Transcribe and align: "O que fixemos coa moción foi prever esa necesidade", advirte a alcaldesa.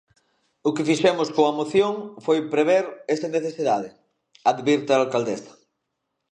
"O 0.67 0.69
que 0.75 0.87
fixemos 0.89 1.29
coa 1.35 1.55
moción 1.59 1.93
foi 2.25 2.39
prever 2.53 2.85
esa 3.13 3.27
necesidade", 3.35 3.89
advirte 4.51 4.89
a 4.93 4.99
alcaldesa. 5.01 5.53